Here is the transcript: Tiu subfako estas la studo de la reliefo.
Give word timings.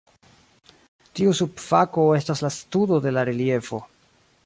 Tiu 1.19 1.35
subfako 1.41 2.07
estas 2.23 2.43
la 2.47 2.53
studo 2.59 3.01
de 3.07 3.17
la 3.19 3.29
reliefo. 3.33 3.87